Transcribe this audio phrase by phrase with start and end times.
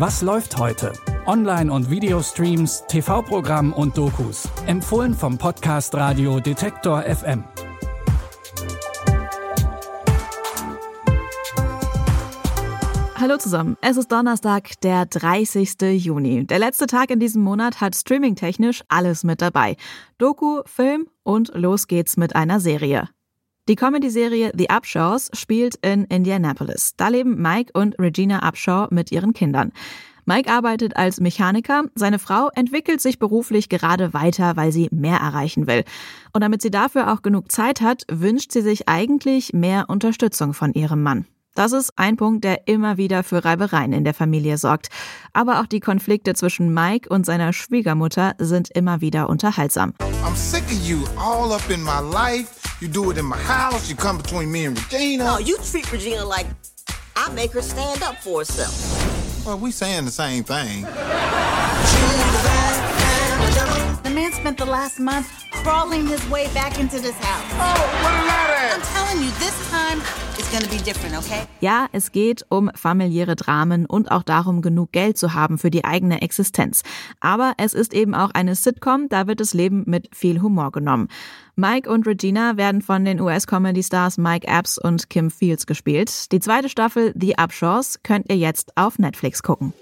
[0.00, 0.94] Was läuft heute?
[1.26, 4.48] Online- und Videostreams, TV-Programm und Dokus.
[4.66, 7.44] Empfohlen vom Podcast Radio Detektor FM.
[13.14, 15.76] Hallo zusammen, es ist Donnerstag, der 30.
[16.02, 16.46] Juni.
[16.46, 19.76] Der letzte Tag in diesem Monat hat streamingtechnisch alles mit dabei.
[20.16, 23.10] Doku, Film und los geht's mit einer Serie.
[23.70, 26.94] Die Comedy-Serie The Upshaws spielt in Indianapolis.
[26.96, 29.70] Da leben Mike und Regina Upshaw mit ihren Kindern.
[30.24, 35.68] Mike arbeitet als Mechaniker, seine Frau entwickelt sich beruflich gerade weiter, weil sie mehr erreichen
[35.68, 35.84] will.
[36.32, 40.72] Und damit sie dafür auch genug Zeit hat, wünscht sie sich eigentlich mehr Unterstützung von
[40.72, 41.26] ihrem Mann.
[41.54, 44.88] Das ist ein Punkt, der immer wieder für Reibereien in der Familie sorgt.
[45.32, 49.94] Aber auch die Konflikte zwischen Mike und seiner Schwiegermutter sind immer wieder unterhaltsam.
[50.24, 52.59] I'm sick of you all up in my life.
[52.80, 53.90] You do it in my house.
[53.90, 55.24] You come between me and Regina.
[55.24, 56.46] No, you treat Regina like
[57.14, 59.44] I make her stand up for herself.
[59.44, 60.84] Well, we saying the same thing.
[64.02, 67.44] The man spent the last month crawling his way back into this house.
[67.52, 70.00] Oh, what a that I'm telling you, this time
[70.38, 71.46] it's gonna be different, okay?
[71.60, 75.84] Ja, es geht um familiäre Dramen und auch darum, genug Geld zu haben für die
[75.84, 76.82] eigene Existenz.
[77.20, 81.08] Aber es ist eben auch eine Sitcom, da wird das Leben mit viel Humor genommen.
[81.56, 86.32] Mike und Regina werden von den US-Comedy-Stars Mike Epps und Kim Fields gespielt.
[86.32, 89.72] Die zweite Staffel The Upshaws könnt ihr jetzt auf Netflix gucken.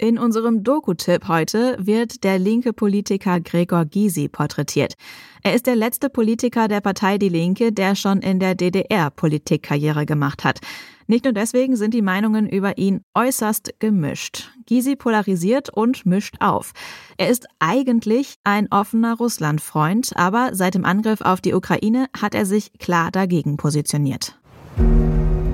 [0.00, 4.94] In unserem Doku-Tipp heute wird der linke Politiker Gregor Gysi porträtiert.
[5.42, 10.06] Er ist der letzte Politiker der Partei Die Linke, der schon in der DDR Politikkarriere
[10.06, 10.60] gemacht hat.
[11.08, 14.52] Nicht nur deswegen sind die Meinungen über ihn äußerst gemischt.
[14.66, 16.70] Gysi polarisiert und mischt auf.
[17.16, 22.46] Er ist eigentlich ein offener Russlandfreund, aber seit dem Angriff auf die Ukraine hat er
[22.46, 24.38] sich klar dagegen positioniert.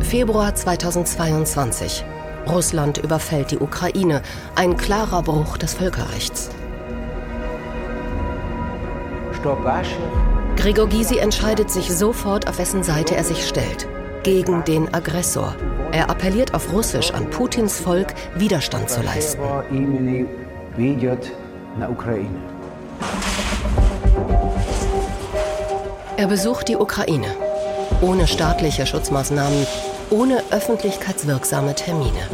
[0.00, 2.04] Februar 2022.
[2.48, 4.22] Russland überfällt die Ukraine.
[4.54, 6.50] Ein klarer Bruch des Völkerrechts.
[10.56, 13.86] Gregor Gysi entscheidet sich sofort, auf wessen Seite er sich stellt.
[14.22, 15.54] Gegen den Aggressor.
[15.92, 19.42] Er appelliert auf Russisch an Putins Volk, Widerstand zu leisten.
[26.16, 27.26] Er besucht die Ukraine.
[28.00, 29.66] Ohne staatliche Schutzmaßnahmen,
[30.14, 32.28] ohne öffentlichkeitswirksame Termine.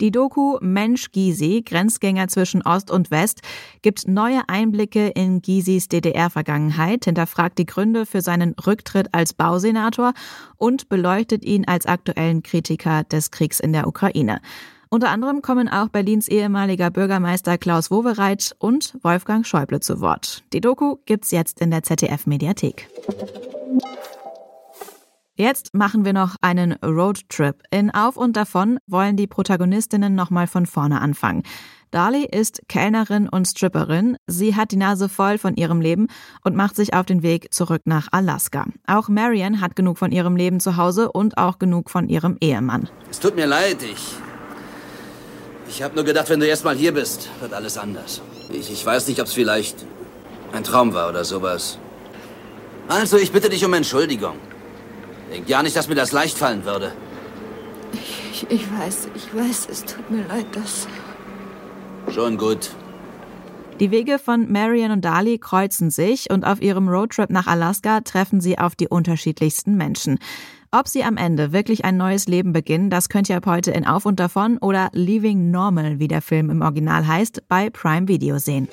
[0.00, 3.40] Die Doku Mensch Gysi, Grenzgänger zwischen Ost und West,
[3.82, 10.12] gibt neue Einblicke in Gysis DDR-Vergangenheit, hinterfragt die Gründe für seinen Rücktritt als Bausenator
[10.56, 14.40] und beleuchtet ihn als aktuellen Kritiker des Kriegs in der Ukraine.
[14.88, 20.44] Unter anderem kommen auch Berlins ehemaliger Bürgermeister Klaus Wowereit und Wolfgang Schäuble zu Wort.
[20.52, 22.88] Die Doku gibt's jetzt in der ZDF-Mediathek.
[25.42, 27.64] Jetzt machen wir noch einen Roadtrip.
[27.72, 31.42] In Auf und Davon wollen die Protagonistinnen nochmal von vorne anfangen.
[31.90, 34.16] Darley ist Kellnerin und Stripperin.
[34.28, 36.06] Sie hat die Nase voll von ihrem Leben
[36.44, 38.66] und macht sich auf den Weg zurück nach Alaska.
[38.86, 42.88] Auch Marion hat genug von ihrem Leben zu Hause und auch genug von ihrem Ehemann.
[43.10, 44.14] Es tut mir leid, ich.
[45.68, 48.22] Ich habe nur gedacht, wenn du erst mal hier bist, wird alles anders.
[48.52, 49.84] Ich, ich weiß nicht, ob es vielleicht
[50.52, 51.80] ein Traum war oder sowas.
[52.86, 54.36] Also, ich bitte dich um Entschuldigung.
[55.32, 56.92] Denk ja nicht, dass mir das leicht fallen würde.
[57.94, 60.86] Ich, ich weiß, ich weiß, es tut mir leid, dass.
[62.12, 62.70] Schon gut.
[63.80, 68.42] Die Wege von Marion und Dali kreuzen sich und auf ihrem Roadtrip nach Alaska treffen
[68.42, 70.18] sie auf die unterschiedlichsten Menschen.
[70.70, 73.86] Ob sie am Ende wirklich ein neues Leben beginnen, das könnt ihr ab heute in
[73.86, 78.38] Auf und Davon oder Leaving Normal, wie der Film im Original heißt, bei Prime Video
[78.38, 78.68] sehen.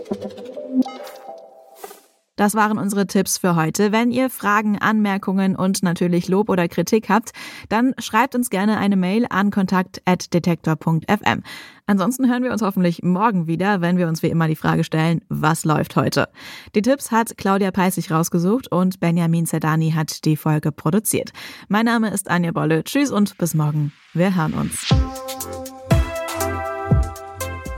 [2.39, 3.91] Das waren unsere Tipps für heute.
[3.91, 7.31] Wenn ihr Fragen, Anmerkungen und natürlich Lob oder Kritik habt,
[7.67, 11.43] dann schreibt uns gerne eine Mail an kontakt.detektor.fm.
[11.85, 15.19] Ansonsten hören wir uns hoffentlich morgen wieder, wenn wir uns wie immer die Frage stellen,
[15.27, 16.29] was läuft heute?
[16.75, 21.31] Die Tipps hat Claudia Peissig rausgesucht und Benjamin Zerdani hat die Folge produziert.
[21.67, 22.85] Mein Name ist Anja Bolle.
[22.85, 23.91] Tschüss und bis morgen.
[24.13, 24.87] Wir hören uns.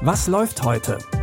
[0.02, 1.00] Was läuft heute?